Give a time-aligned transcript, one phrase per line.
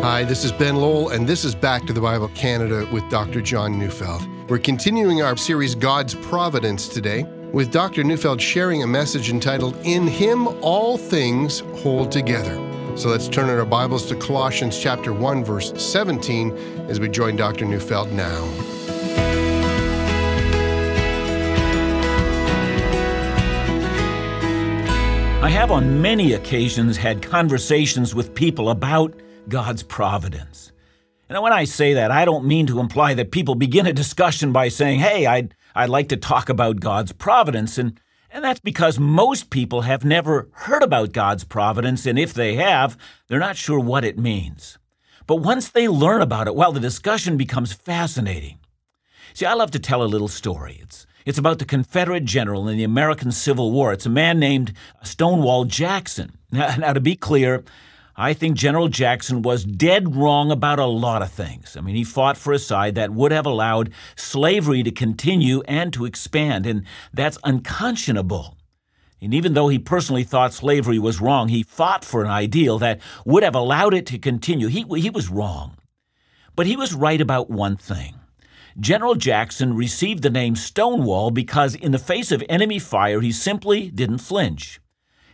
[0.00, 3.40] Hi, this is Ben Lowell, and this is Back to the Bible Canada with Dr.
[3.40, 4.28] John Neufeld.
[4.46, 8.04] We're continuing our series God's Providence today, with Dr.
[8.04, 12.54] Neufeld sharing a message entitled In Him All Things Hold Together.
[12.94, 16.50] So let's turn in our Bibles to Colossians chapter 1 verse 17
[16.90, 17.64] as we join Dr.
[17.64, 18.44] Neufeld now.
[25.42, 29.14] I have on many occasions had conversations with people about
[29.48, 30.72] God's providence.
[31.28, 34.52] And when I say that, I don't mean to imply that people begin a discussion
[34.52, 37.78] by saying, hey, I'd, I'd like to talk about God's providence.
[37.78, 38.00] And,
[38.30, 42.96] and that's because most people have never heard about God's providence, and if they have,
[43.28, 44.78] they're not sure what it means.
[45.26, 48.58] But once they learn about it, well, the discussion becomes fascinating.
[49.34, 50.78] See, I love to tell a little story.
[50.80, 53.92] It's, it's about the Confederate general in the American Civil War.
[53.92, 54.72] It's a man named
[55.02, 56.38] Stonewall Jackson.
[56.52, 57.64] Now, now to be clear,
[58.18, 61.76] I think General Jackson was dead wrong about a lot of things.
[61.76, 65.92] I mean, he fought for a side that would have allowed slavery to continue and
[65.92, 68.56] to expand, and that's unconscionable.
[69.20, 73.00] And even though he personally thought slavery was wrong, he fought for an ideal that
[73.26, 74.68] would have allowed it to continue.
[74.68, 75.76] He, he was wrong.
[76.54, 78.14] But he was right about one thing.
[78.80, 83.90] General Jackson received the name Stonewall because, in the face of enemy fire, he simply
[83.90, 84.80] didn't flinch.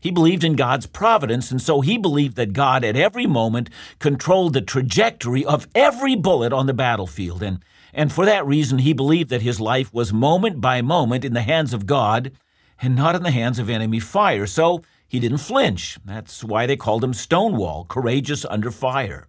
[0.02, 4.52] He believed in God's providence, and so he believed that God at every moment controlled
[4.52, 7.40] the trajectory of every bullet on the battlefield.
[7.40, 7.60] And,
[7.94, 11.42] and for that reason, he believed that his life was moment by moment in the
[11.42, 12.32] hands of God
[12.80, 14.44] and not in the hands of enemy fire.
[14.48, 16.00] So he didn't flinch.
[16.04, 19.28] That's why they called him Stonewall, courageous under fire.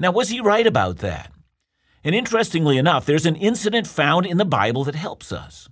[0.00, 1.30] Now, was he right about that?
[2.02, 5.68] And interestingly enough, there's an incident found in the Bible that helps us.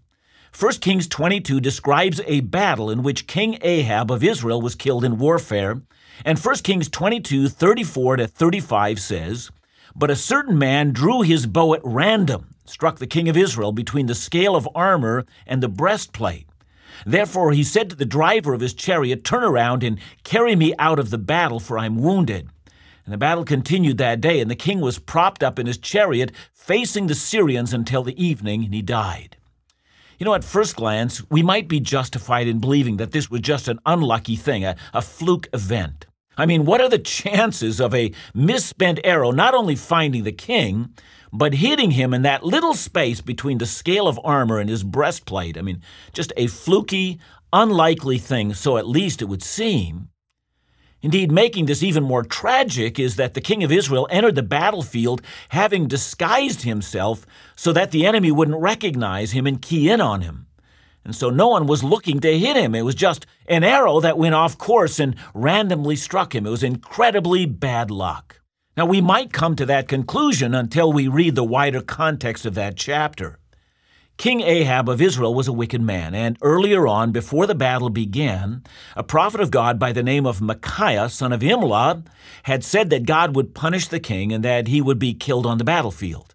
[0.59, 5.17] 1 Kings 22 describes a battle in which King Ahab of Israel was killed in
[5.17, 5.81] warfare,
[6.25, 9.51] and 1 Kings 22 34 to 35 says,
[9.95, 14.07] But a certain man drew his bow at random, struck the king of Israel between
[14.07, 16.49] the scale of armor and the breastplate.
[17.07, 20.99] Therefore he said to the driver of his chariot, Turn around and carry me out
[20.99, 22.51] of the battle, for I'm wounded.
[23.05, 26.33] And the battle continued that day, and the king was propped up in his chariot,
[26.53, 29.37] facing the Syrians until the evening, and he died.
[30.21, 33.69] You know, at first glance, we might be justified in believing that this was just
[33.69, 36.05] an unlucky thing, a, a fluke event.
[36.37, 40.91] I mean, what are the chances of a misspent arrow not only finding the king,
[41.33, 45.57] but hitting him in that little space between the scale of armor and his breastplate?
[45.57, 45.81] I mean,
[46.13, 47.19] just a fluky,
[47.51, 50.11] unlikely thing, so at least it would seem.
[51.03, 55.23] Indeed, making this even more tragic is that the king of Israel entered the battlefield
[55.49, 60.47] having disguised himself so that the enemy wouldn't recognize him and key in on him.
[61.03, 62.75] And so no one was looking to hit him.
[62.75, 66.47] It was just an arrow that went off course and randomly struck him.
[66.47, 68.41] It was incredibly bad luck.
[68.77, 72.77] Now, we might come to that conclusion until we read the wider context of that
[72.77, 73.40] chapter.
[74.21, 78.63] King Ahab of Israel was a wicked man, and earlier on, before the battle began,
[78.95, 82.05] a prophet of God by the name of Micaiah, son of Imlah,
[82.43, 85.57] had said that God would punish the king and that he would be killed on
[85.57, 86.35] the battlefield.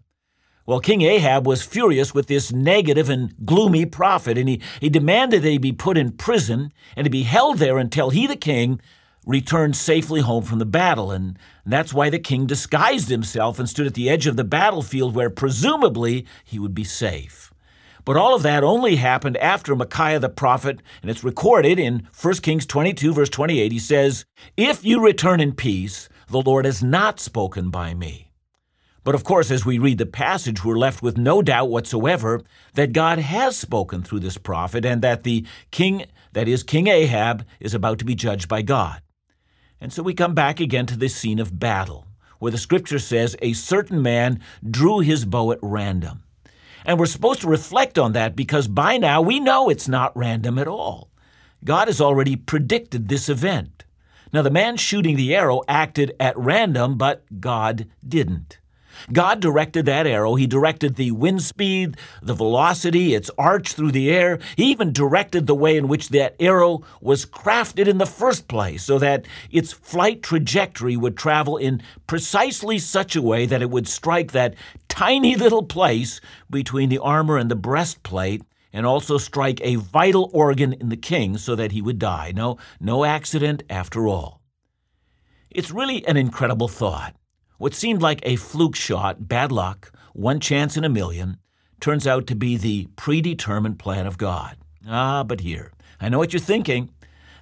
[0.66, 5.44] Well, King Ahab was furious with this negative and gloomy prophet, and he, he demanded
[5.44, 8.81] that he be put in prison and to be held there until he, the king,
[9.28, 11.12] returned safely home from the battle.
[11.12, 15.13] And that's why the king disguised himself and stood at the edge of the battlefield
[15.13, 17.44] where presumably he would be safe.
[18.05, 22.35] But all of that only happened after Micaiah the prophet, and it's recorded in 1
[22.35, 23.71] Kings 22, verse 28.
[23.71, 28.31] He says, If you return in peace, the Lord has not spoken by me.
[29.03, 32.41] But of course, as we read the passage, we're left with no doubt whatsoever
[32.73, 37.45] that God has spoken through this prophet and that the king, that is, King Ahab,
[37.59, 39.01] is about to be judged by God.
[39.81, 42.07] And so we come back again to this scene of battle,
[42.39, 46.24] where the scripture says, A certain man drew his bow at random.
[46.85, 50.59] And we're supposed to reflect on that because by now we know it's not random
[50.59, 51.09] at all.
[51.63, 53.85] God has already predicted this event.
[54.31, 58.59] Now, the man shooting the arrow acted at random, but God didn't.
[59.11, 60.35] God directed that arrow.
[60.35, 64.40] He directed the wind speed, the velocity, its arch through the air.
[64.55, 68.84] He even directed the way in which that arrow was crafted in the first place
[68.84, 73.88] so that its flight trajectory would travel in precisely such a way that it would
[73.88, 74.55] strike that
[74.95, 80.71] tiny little place between the armor and the breastplate and also strike a vital organ
[80.71, 82.31] in the king so that he would die.
[82.33, 84.39] No, no accident after all.
[85.49, 87.13] It's really an incredible thought.
[87.57, 91.39] What seemed like a fluke shot, bad luck, one chance in a million,
[91.81, 94.55] turns out to be the predetermined plan of God.
[94.87, 96.89] Ah, but here, I know what you're thinking.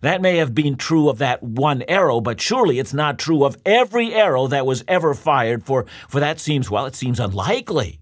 [0.03, 3.55] That may have been true of that one arrow, but surely it's not true of
[3.65, 8.01] every arrow that was ever fired, for, for that seems, well, it seems unlikely.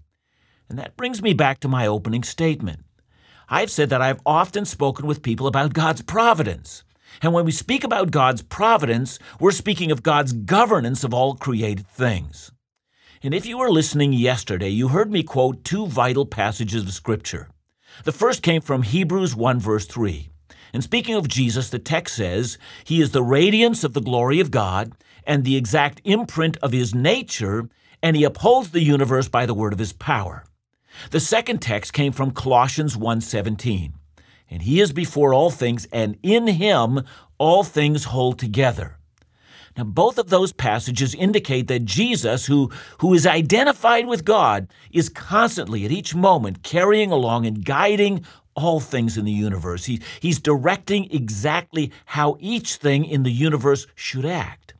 [0.68, 2.80] And that brings me back to my opening statement.
[3.48, 6.82] I've said that I've often spoken with people about God's providence.
[7.22, 11.86] And when we speak about God's providence, we're speaking of God's governance of all created
[11.86, 12.50] things.
[13.22, 17.48] And if you were listening yesterday, you heard me quote two vital passages of Scripture.
[18.02, 20.31] The first came from Hebrews 1, verse 3.
[20.72, 24.50] And speaking of Jesus, the text says, He is the radiance of the glory of
[24.50, 24.92] God
[25.24, 27.68] and the exact imprint of His nature,
[28.02, 30.44] and He upholds the universe by the word of His power.
[31.10, 33.92] The second text came from Colossians 1:17.
[34.50, 37.04] And he is before all things, and in him
[37.38, 38.98] all things hold together.
[39.78, 45.08] Now, both of those passages indicate that Jesus, who, who is identified with God, is
[45.08, 49.86] constantly, at each moment, carrying along and guiding all things in the universe.
[49.86, 54.74] He, he's directing exactly how each thing in the universe should act.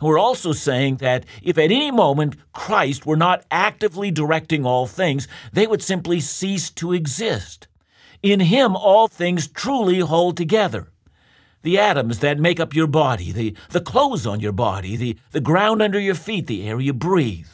[0.00, 4.86] And we're also saying that if at any moment Christ were not actively directing all
[4.86, 7.68] things, they would simply cease to exist.
[8.22, 10.88] In Him, all things truly hold together.
[11.62, 15.40] The atoms that make up your body, the, the clothes on your body, the, the
[15.40, 17.48] ground under your feet, the air you breathe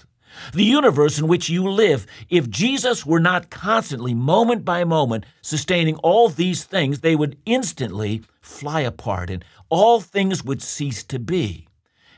[0.52, 5.96] the universe in which you live, if Jesus were not constantly, moment by moment, sustaining
[5.96, 11.66] all these things, they would instantly fly apart and all things would cease to be.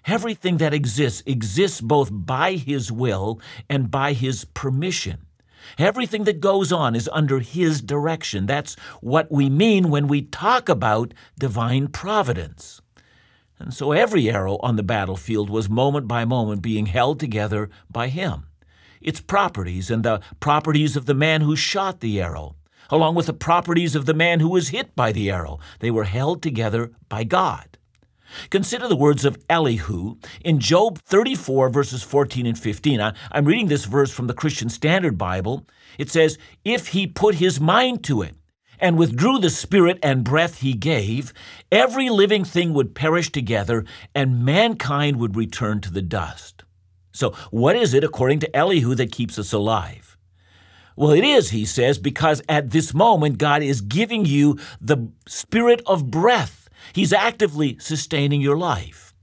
[0.06, 5.26] Everything that exists exists both by His will and by His permission.
[5.76, 8.46] Everything that goes on is under His direction.
[8.46, 12.80] That's what we mean when we talk about divine providence.
[13.58, 18.08] And so every arrow on the battlefield was moment by moment being held together by
[18.08, 18.46] him.
[19.00, 22.56] Its properties and the properties of the man who shot the arrow,
[22.90, 26.04] along with the properties of the man who was hit by the arrow, they were
[26.04, 27.78] held together by God.
[28.50, 33.00] Consider the words of Elihu in Job 34, verses 14 and 15.
[33.00, 35.66] I, am reading this verse from the Christian Standard Bible.
[35.98, 38.34] It says, If he put his mind to it,
[38.80, 41.32] and withdrew the spirit and breath he gave,
[41.70, 43.84] every living thing would perish together,
[44.14, 46.64] and mankind would return to the dust.
[47.12, 50.16] So, what is it, according to Elihu, that keeps us alive?
[50.98, 55.80] Well, it is, he says, because at this moment God is giving you the spirit
[55.86, 56.68] of breath.
[56.92, 59.14] He's actively sustaining your life.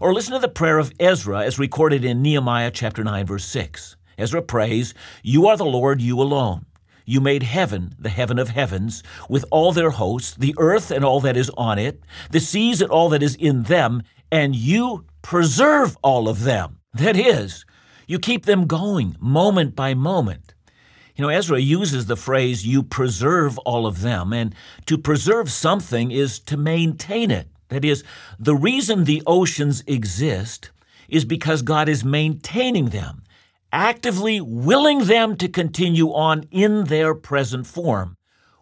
[0.00, 3.94] Or listen to the prayer of Ezra as recorded in Nehemiah chapter 9 verse 6.
[4.18, 6.66] Ezra prays, "You are the Lord, you alone.
[7.04, 11.20] You made heaven, the heaven of heavens, with all their hosts, the earth and all
[11.20, 15.96] that is on it, the seas and all that is in them, and you preserve
[16.02, 16.78] all of them.
[16.94, 17.64] That is,
[18.06, 20.54] you keep them going moment by moment.
[21.16, 24.54] You know, Ezra uses the phrase, you preserve all of them, and
[24.86, 27.48] to preserve something is to maintain it.
[27.68, 28.04] That is,
[28.38, 30.70] the reason the oceans exist
[31.08, 33.22] is because God is maintaining them
[33.72, 38.16] actively willing them to continue on in their present form.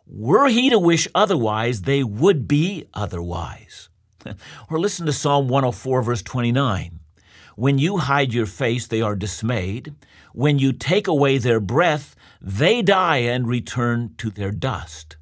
[0.07, 3.89] Were he to wish otherwise, they would be otherwise.
[4.71, 7.01] or listen to Psalm 104, verse 29.
[7.57, 9.95] When you hide your face, they are dismayed.
[10.33, 15.17] When you take away their breath, they die and return to their dust.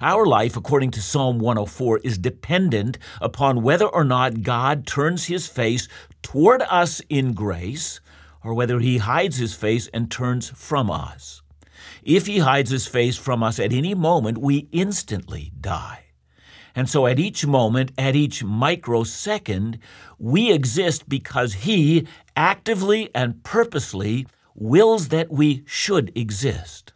[0.00, 5.46] Our life, according to Psalm 104, is dependent upon whether or not God turns his
[5.46, 5.88] face
[6.22, 8.00] toward us in grace
[8.42, 11.42] or whether he hides his face and turns from us.
[12.02, 16.04] If he hides his face from us at any moment, we instantly die.
[16.74, 19.78] And so at each moment, at each microsecond,
[20.18, 22.06] we exist because he
[22.36, 26.92] actively and purposely wills that we should exist.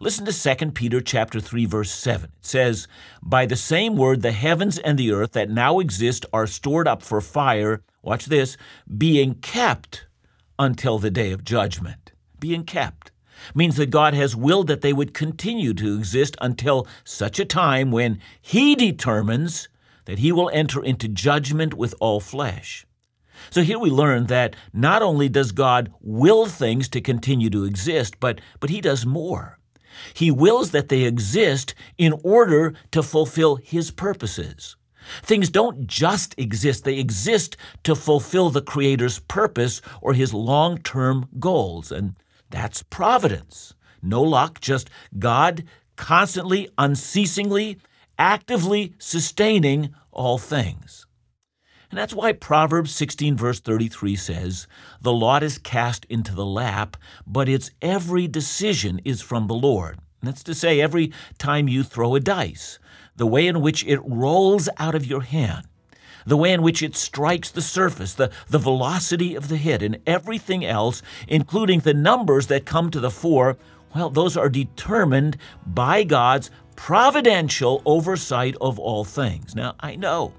[0.00, 2.30] Listen to 2 Peter chapter 3 verse 7.
[2.38, 2.88] It says,
[3.22, 7.02] "By the same word the heavens and the earth that now exist are stored up
[7.02, 8.56] for fire, watch this,
[8.96, 10.06] being kept
[10.58, 12.12] until the day of judgment.
[12.38, 13.10] Being kept
[13.54, 17.90] means that God has willed that they would continue to exist until such a time
[17.90, 19.68] when He determines
[20.04, 22.86] that He will enter into judgment with all flesh.
[23.50, 28.20] So here we learn that not only does God will things to continue to exist,
[28.20, 29.58] but, but He does more.
[30.12, 34.76] He wills that they exist in order to fulfill His purposes.
[35.22, 41.28] Things don't just exist, they exist to fulfill the Creator's purpose or His long term
[41.38, 41.92] goals.
[41.92, 42.16] And
[42.50, 43.74] that's providence.
[44.02, 45.64] No luck, just God
[45.96, 47.78] constantly, unceasingly,
[48.18, 51.06] actively sustaining all things.
[51.90, 54.66] And that's why Proverbs 16, verse 33 says,
[55.00, 56.96] The lot is cast into the lap,
[57.26, 59.98] but its every decision is from the Lord.
[60.22, 62.78] That's to say, every time you throw a dice,
[63.16, 65.66] the way in which it rolls out of your hand,
[66.26, 69.98] the way in which it strikes the surface, the, the velocity of the hit, and
[70.06, 73.56] everything else, including the numbers that come to the fore,
[73.94, 79.54] well, those are determined by God's providential oversight of all things.
[79.54, 80.32] Now, I know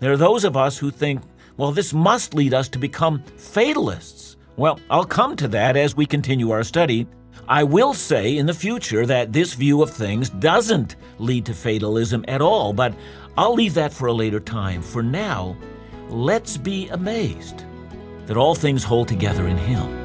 [0.00, 1.22] there are those of us who think,
[1.56, 4.36] well, this must lead us to become fatalists.
[4.56, 7.06] Well, I'll come to that as we continue our study.
[7.50, 12.22] I will say in the future that this view of things doesn't lead to fatalism
[12.28, 12.92] at all, but
[13.38, 14.82] I'll leave that for a later time.
[14.82, 15.56] For now,
[16.10, 17.64] let's be amazed
[18.26, 19.96] that all things hold together in Him.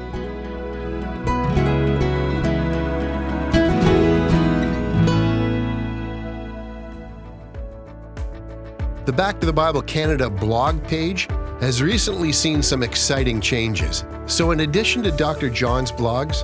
[9.04, 11.28] The Back to the Bible Canada blog page
[11.60, 14.06] has recently seen some exciting changes.
[14.24, 15.50] So, in addition to Dr.
[15.50, 16.42] John's blogs,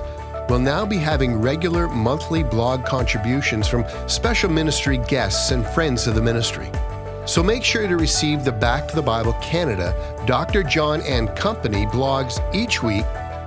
[0.51, 6.13] we'll now be having regular monthly blog contributions from special ministry guests and friends of
[6.13, 6.69] the ministry.
[7.25, 9.95] So make sure to receive the Back to the Bible Canada
[10.27, 10.61] Dr.
[10.61, 13.05] John and Company blogs each week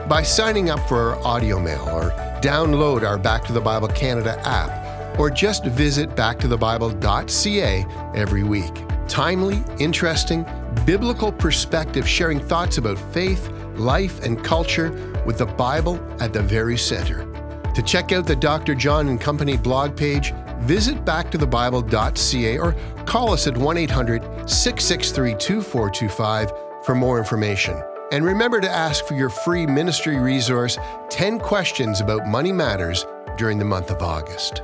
[0.09, 4.41] by signing up for our audio mail or download our Back to the Bible Canada
[4.43, 8.73] app or just visit backtothebible.ca every week
[9.09, 10.47] timely, interesting,
[10.87, 14.91] biblical perspective sharing thoughts about faith, life, and culture
[15.25, 17.25] with the Bible at the very center.
[17.75, 18.75] To check out the Dr.
[18.75, 26.53] John and Company blog page, visit backtothebible.ca or call us at 1 800 663 2425
[26.85, 27.83] for more information.
[28.13, 30.79] And remember to ask for your free ministry resource
[31.11, 33.05] 10 questions about money matters
[33.37, 34.63] during the month of August.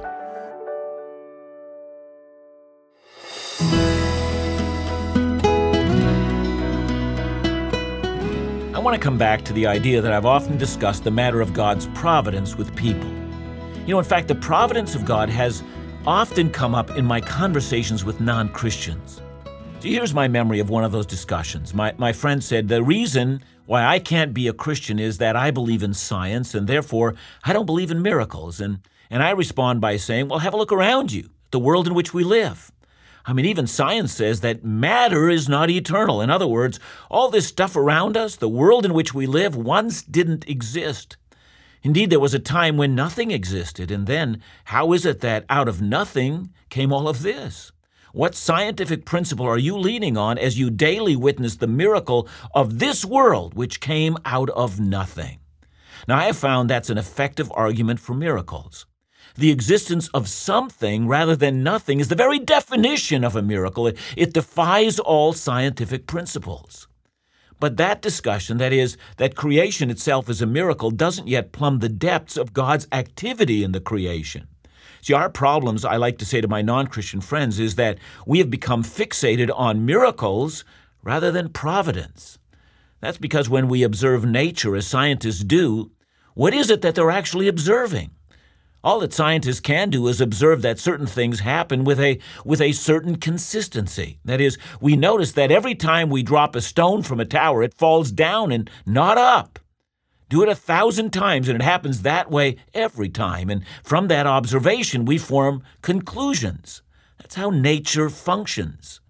[8.80, 11.52] I want to come back to the idea that I've often discussed the matter of
[11.52, 13.10] God's providence with people.
[13.84, 15.62] You know, in fact, the providence of God has
[16.06, 19.20] often come up in my conversations with non Christians.
[19.80, 21.74] So here's my memory of one of those discussions.
[21.74, 25.50] My, my friend said, The reason why I can't be a Christian is that I
[25.50, 28.62] believe in science and therefore I don't believe in miracles.
[28.62, 28.78] And,
[29.10, 32.14] and I respond by saying, Well, have a look around you, the world in which
[32.14, 32.72] we live.
[33.26, 36.20] I mean, even science says that matter is not eternal.
[36.20, 40.02] In other words, all this stuff around us, the world in which we live, once
[40.02, 41.16] didn't exist.
[41.82, 45.68] Indeed, there was a time when nothing existed, and then how is it that out
[45.68, 47.72] of nothing came all of this?
[48.12, 53.04] What scientific principle are you leaning on as you daily witness the miracle of this
[53.04, 55.38] world which came out of nothing?
[56.08, 58.86] Now, I have found that's an effective argument for miracles.
[59.36, 63.86] The existence of something rather than nothing is the very definition of a miracle.
[63.86, 66.88] It, it defies all scientific principles.
[67.60, 71.90] But that discussion, that is, that creation itself is a miracle, doesn't yet plumb the
[71.90, 74.48] depths of God's activity in the creation.
[75.02, 78.38] See, our problems, I like to say to my non Christian friends, is that we
[78.38, 80.64] have become fixated on miracles
[81.02, 82.38] rather than providence.
[83.00, 85.90] That's because when we observe nature as scientists do,
[86.34, 88.10] what is it that they're actually observing?
[88.82, 92.72] All that scientists can do is observe that certain things happen with a, with a
[92.72, 94.18] certain consistency.
[94.24, 97.74] That is, we notice that every time we drop a stone from a tower, it
[97.74, 99.58] falls down and not up.
[100.30, 103.50] Do it a thousand times, and it happens that way every time.
[103.50, 106.82] And from that observation, we form conclusions.
[107.18, 109.00] That's how nature functions.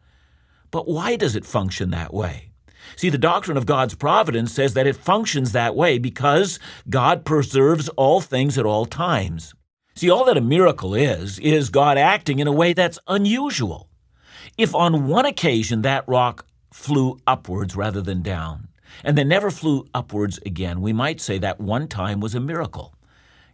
[0.70, 2.50] But why does it function that way?
[2.96, 6.58] See, the doctrine of God's providence says that it functions that way because
[6.88, 9.54] God preserves all things at all times.
[10.00, 13.90] See, all that a miracle is, is God acting in a way that's unusual.
[14.56, 18.68] If on one occasion that rock flew upwards rather than down,
[19.04, 22.94] and then never flew upwards again, we might say that one time was a miracle.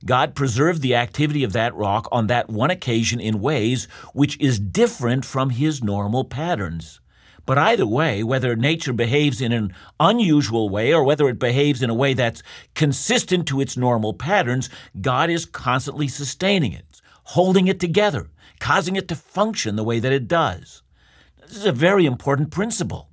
[0.04, 4.60] God preserved the activity of that rock on that one occasion in ways which is
[4.60, 7.00] different from his normal patterns.
[7.46, 11.90] But either way, whether nature behaves in an unusual way or whether it behaves in
[11.90, 12.42] a way that's
[12.74, 14.68] consistent to its normal patterns,
[15.00, 20.12] God is constantly sustaining it, holding it together, causing it to function the way that
[20.12, 20.82] it does.
[21.46, 23.08] This is a very important principle.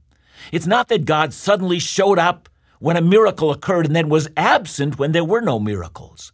[0.52, 2.50] It's not that God suddenly showed up
[2.80, 6.34] when a miracle occurred and then was absent when there were no miracles.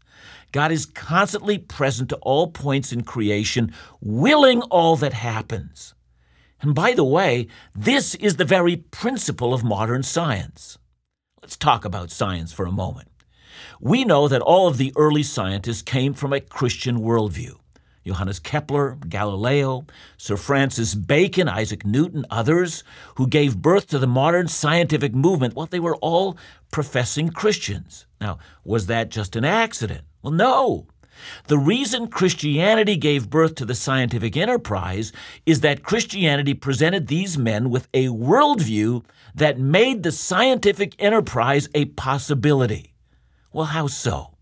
[0.52, 5.94] God is constantly present to all points in creation, willing all that happens.
[6.62, 10.78] And by the way, this is the very principle of modern science.
[11.42, 13.08] Let's talk about science for a moment.
[13.80, 17.56] We know that all of the early scientists came from a Christian worldview.
[18.06, 19.86] Johannes Kepler, Galileo,
[20.18, 22.84] Sir Francis Bacon, Isaac Newton, others
[23.16, 26.38] who gave birth to the modern scientific movement, well, they were all
[26.72, 28.06] professing Christians.
[28.20, 30.02] Now, was that just an accident?
[30.22, 30.88] Well, no.
[31.48, 35.12] The reason Christianity gave birth to the scientific enterprise
[35.46, 39.04] is that Christianity presented these men with a worldview
[39.36, 42.94] that made the scientific enterprise a possibility.
[43.52, 44.36] Well, how so?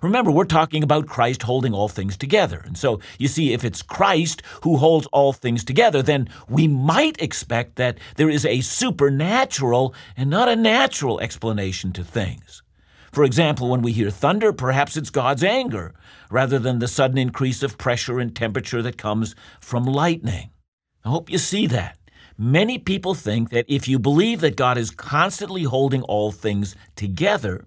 [0.00, 2.62] Remember, we're talking about Christ holding all things together.
[2.64, 7.20] And so, you see, if it's Christ who holds all things together, then we might
[7.20, 12.61] expect that there is a supernatural and not a natural explanation to things.
[13.12, 15.94] For example, when we hear thunder, perhaps it's God's anger,
[16.30, 20.50] rather than the sudden increase of pressure and temperature that comes from lightning.
[21.04, 21.98] I hope you see that.
[22.38, 27.66] Many people think that if you believe that God is constantly holding all things together,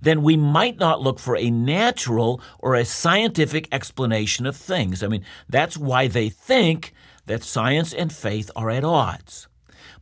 [0.00, 5.04] then we might not look for a natural or a scientific explanation of things.
[5.04, 6.92] I mean, that's why they think
[7.26, 9.46] that science and faith are at odds.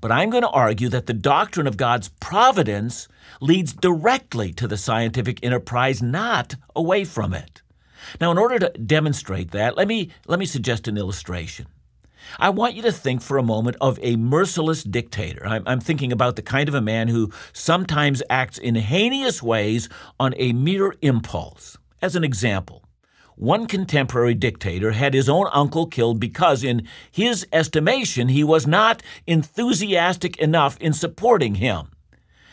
[0.00, 3.08] But I'm going to argue that the doctrine of God's providence
[3.40, 7.62] leads directly to the scientific enterprise, not away from it.
[8.20, 11.66] Now, in order to demonstrate that, let me, let me suggest an illustration.
[12.38, 15.46] I want you to think for a moment of a merciless dictator.
[15.46, 19.88] I'm, I'm, thinking about the kind of a man who sometimes acts in heinous ways
[20.20, 21.78] on a mere impulse.
[22.02, 22.84] As an example,
[23.38, 29.02] one contemporary dictator had his own uncle killed because, in his estimation, he was not
[29.26, 31.90] enthusiastic enough in supporting him.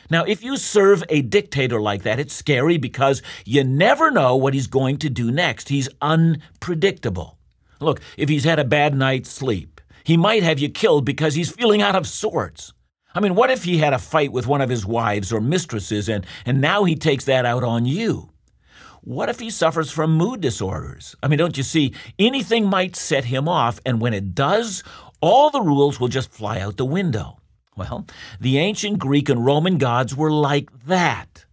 [0.09, 4.53] Now, if you serve a dictator like that, it's scary because you never know what
[4.53, 5.69] he's going to do next.
[5.69, 7.39] He's unpredictable.
[7.79, 11.51] Look, if he's had a bad night's sleep, he might have you killed because he's
[11.51, 12.73] feeling out of sorts.
[13.15, 16.07] I mean, what if he had a fight with one of his wives or mistresses
[16.07, 18.29] and, and now he takes that out on you?
[19.05, 21.15] What if he suffers from mood disorders?
[21.21, 21.93] I mean, don't you see?
[22.17, 24.83] Anything might set him off, and when it does,
[25.21, 27.37] all the rules will just fly out the window.
[27.77, 28.07] Well,
[28.41, 31.45] the ancient Greek and Roman gods were like that.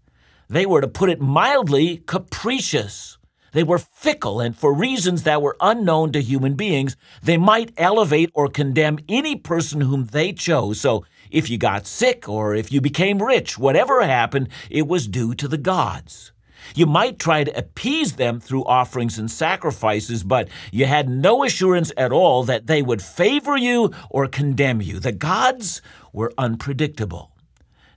[0.48, 3.18] They were, to put it mildly, capricious.
[3.52, 8.30] They were fickle, and for reasons that were unknown to human beings, they might elevate
[8.32, 10.80] or condemn any person whom they chose.
[10.80, 15.34] So, if you got sick or if you became rich, whatever happened, it was due
[15.34, 16.32] to the gods.
[16.74, 21.92] You might try to appease them through offerings and sacrifices, but you had no assurance
[21.96, 24.98] at all that they would favor you or condemn you.
[24.98, 27.32] The gods were unpredictable.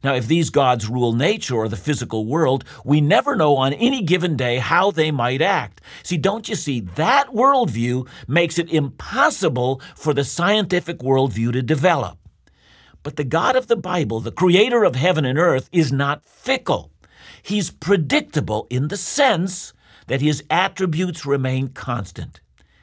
[0.03, 4.03] Now, if these gods rule nature or the physical world, we never know on any
[4.03, 5.81] given day how they might act.
[6.03, 6.81] See, don't you see?
[6.81, 12.19] That worldview makes it impossible for the scientific worldview to develop.
[13.01, 16.91] But the God of the Bible, the creator of heaven and earth, is not fickle.
[17.45, 19.73] He's predictable in the sense
[20.07, 22.41] that his attributes remain constant.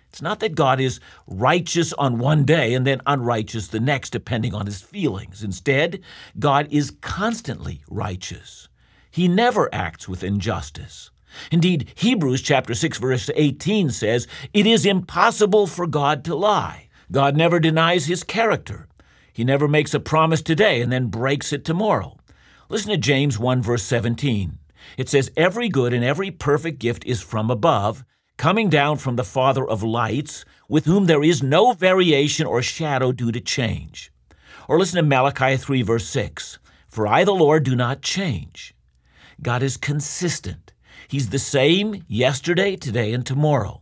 [0.09, 4.55] It's not that God is righteous on one day and then unrighteous the next, depending
[4.55, 5.43] on his feelings.
[5.43, 6.01] Instead,
[6.39, 8.69] God is constantly righteous.
[9.11, 11.11] He never acts with injustice.
[11.51, 17.37] Indeed, Hebrews chapter 6 verse 18 says, "It is impossible for God to lie." God
[17.37, 18.87] never denies his character.
[19.33, 22.17] He never makes a promise today and then breaks it tomorrow.
[22.73, 24.59] Listen to James 1 verse 17.
[24.97, 28.03] It says, "Every good and every perfect gift is from above,
[28.39, 33.13] coming down from the Father of lights, with whom there is no variation or shadow
[33.13, 34.11] due to change.
[34.69, 36.59] Or listen to Malachi 3, verse 6
[36.89, 38.75] For I, the Lord, do not change.
[39.43, 40.73] God is consistent.
[41.09, 43.82] He's the same yesterday, today, and tomorrow.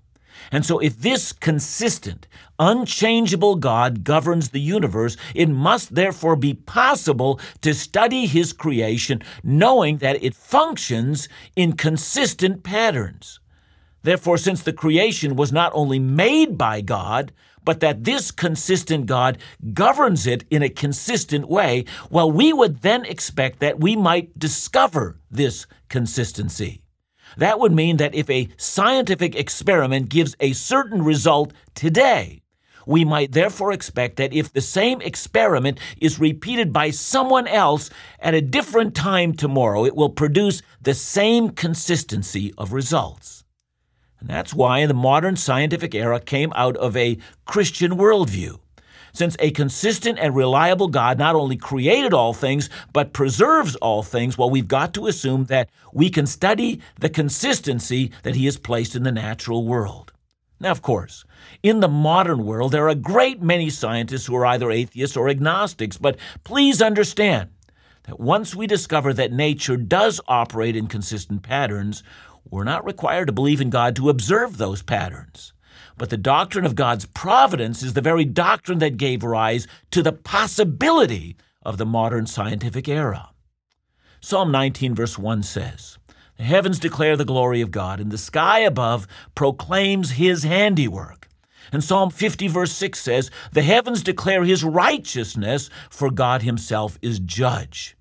[0.53, 2.27] And so, if this consistent,
[2.59, 9.99] unchangeable God governs the universe, it must therefore be possible to study His creation knowing
[9.99, 13.39] that it functions in consistent patterns.
[14.03, 17.33] Therefore, since the creation was not only made by God,
[17.65, 19.39] but that this consistent God
[19.75, 25.19] governs it in a consistent way, well, we would then expect that we might discover
[25.31, 26.80] this consistency.
[27.37, 32.43] That would mean that if a scientific experiment gives a certain result today,
[32.87, 38.35] we might therefore expect that if the same experiment is repeated by someone else at
[38.35, 43.45] a different time tomorrow, it will produce the same consistency of results.
[44.19, 48.59] And that's why the modern scientific era came out of a Christian worldview.
[49.13, 54.39] Since a consistent and reliable God not only created all things, but preserves all things,
[54.39, 58.95] well, we've got to assume that we can study the consistency that He has placed
[58.95, 60.13] in the natural world.
[60.61, 61.25] Now, of course,
[61.63, 65.29] in the modern world, there are a great many scientists who are either atheists or
[65.29, 67.49] agnostics, but please understand
[68.05, 72.03] that once we discover that nature does operate in consistent patterns,
[72.51, 75.55] we're not required to believe in God to observe those patterns.
[75.97, 80.13] But the doctrine of God's providence is the very doctrine that gave rise to the
[80.13, 83.31] possibility of the modern scientific era.
[84.21, 85.99] Psalm 19, verse 1 says,
[86.37, 91.29] The heavens declare the glory of God, and the sky above proclaims his handiwork.
[91.73, 97.21] And Psalm 50, verse 6 says, The heavens declare his righteousness, for God himself is
[97.21, 97.97] judge.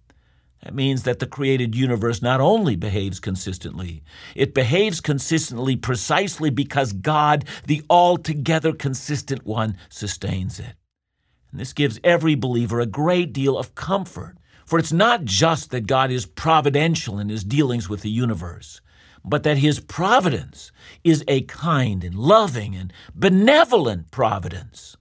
[0.63, 4.03] That means that the created universe not only behaves consistently,
[4.35, 10.75] it behaves consistently precisely because God, the altogether consistent one, sustains it.
[11.51, 15.87] And this gives every believer a great deal of comfort, for it's not just that
[15.87, 18.81] God is providential in his dealings with the universe,
[19.23, 20.71] but that his providence
[21.03, 24.97] is a kind and loving and benevolent providence.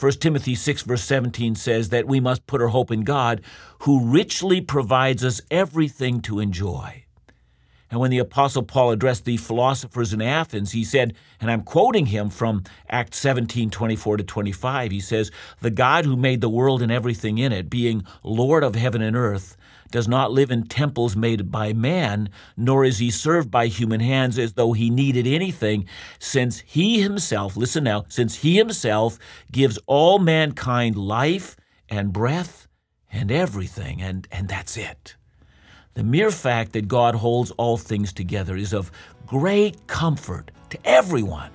[0.00, 3.42] 1 Timothy 6, verse 17 says that we must put our hope in God,
[3.80, 7.04] who richly provides us everything to enjoy.
[7.90, 12.06] And when the Apostle Paul addressed the philosophers in Athens, he said, and I'm quoting
[12.06, 16.80] him from Acts 17 24 to 25, he says, The God who made the world
[16.80, 19.54] and everything in it, being Lord of heaven and earth,
[19.90, 24.38] does not live in temples made by man, nor is he served by human hands
[24.38, 25.86] as though he needed anything,
[26.18, 29.18] since he himself, listen now, since he himself
[29.52, 31.56] gives all mankind life
[31.88, 32.68] and breath
[33.12, 35.16] and everything, and, and that's it.
[35.94, 38.92] The mere fact that God holds all things together is of
[39.26, 41.50] great comfort to everyone.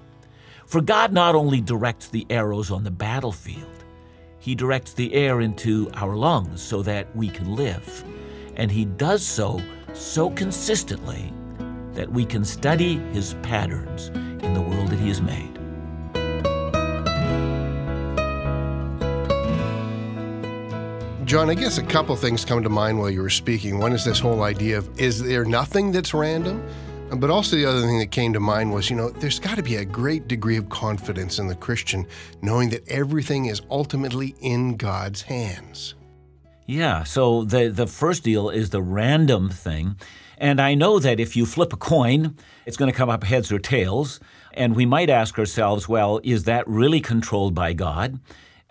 [0.65, 3.85] For God not only directs the arrows on the battlefield,
[4.39, 8.03] He directs the air into our lungs so that we can live
[8.57, 9.61] and he does so
[9.93, 11.33] so consistently
[11.93, 14.07] that we can study his patterns
[14.43, 15.55] in the world that he has made.
[21.25, 23.79] John, I guess a couple things come to mind while you were speaking.
[23.79, 26.63] One is this whole idea of is there nothing that's random?
[27.17, 29.63] But also, the other thing that came to mind was you know, there's got to
[29.63, 32.05] be a great degree of confidence in the Christian
[32.41, 35.95] knowing that everything is ultimately in God's hands.
[36.65, 39.97] Yeah, so the, the first deal is the random thing.
[40.37, 43.51] And I know that if you flip a coin, it's going to come up heads
[43.51, 44.19] or tails.
[44.53, 48.19] And we might ask ourselves, well, is that really controlled by God?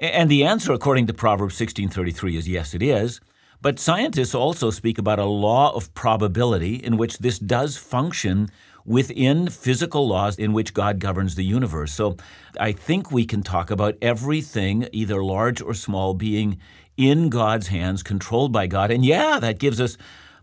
[0.01, 3.21] And the answer, according to Proverbs 16:33, is yes, it is.
[3.63, 8.51] But scientists also speak about a law of probability in which this does function
[8.85, 11.93] within physical laws in which God governs the universe.
[11.93, 12.17] So
[12.61, 16.59] I think we can talk about everything, either large or small, being
[16.97, 18.91] in God's hands, controlled by God.
[18.91, 19.97] And yeah, that gives us,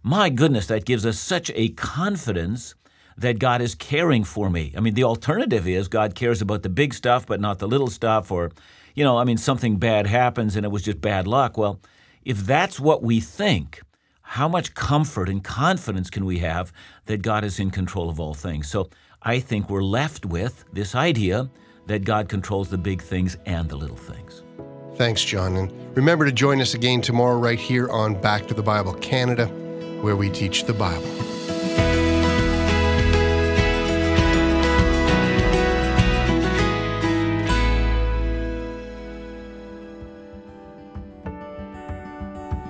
[0.03, 2.75] my goodness, that gives us such a confidence
[3.17, 4.73] that God is caring for me.
[4.75, 7.89] I mean, the alternative is God cares about the big stuff, but not the little
[7.89, 8.51] stuff, or,
[8.95, 11.57] you know, I mean, something bad happens and it was just bad luck.
[11.57, 11.79] Well,
[12.23, 13.81] if that's what we think,
[14.21, 16.71] how much comfort and confidence can we have
[17.05, 18.69] that God is in control of all things?
[18.69, 18.89] So
[19.21, 21.49] I think we're left with this idea
[21.87, 24.43] that God controls the big things and the little things.
[25.01, 25.55] Thanks, John.
[25.55, 29.47] And remember to join us again tomorrow, right here on Back to the Bible Canada,
[30.01, 31.01] where we teach the Bible.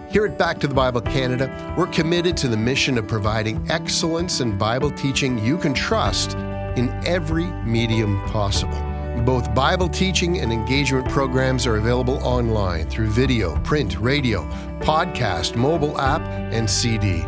[0.09, 4.39] Here at Back to the Bible Canada, we're committed to the mission of providing excellence
[4.39, 6.35] in Bible teaching you can trust
[6.77, 8.90] in every medium possible.
[9.19, 14.43] Both Bible teaching and engagement programs are available online through video, print, radio,
[14.79, 16.21] podcast, mobile app,
[16.51, 17.23] and CD.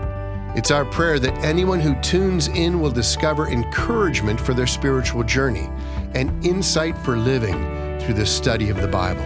[0.55, 5.69] It's our prayer that anyone who tunes in will discover encouragement for their spiritual journey
[6.15, 9.25] and insight for living through the study of the Bible.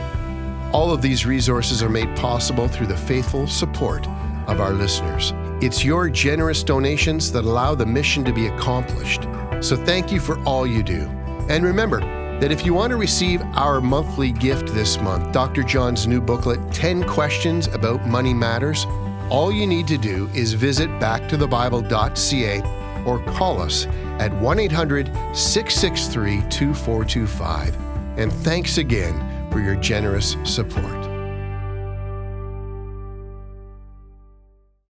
[0.73, 4.07] All of these resources are made possible through the faithful support
[4.47, 5.31] of our listeners.
[5.61, 9.23] It's your generous donations that allow the mission to be accomplished.
[9.61, 11.01] So thank you for all you do.
[11.49, 15.63] And remember, that if you want to receive our monthly gift this month, Dr.
[15.63, 18.85] John's new booklet, 10 Questions About Money Matters,
[19.29, 23.87] all you need to do is visit backtothebible.ca or call us
[24.19, 27.75] at 1 800 663 2425.
[28.17, 31.06] And thanks again for your generous support.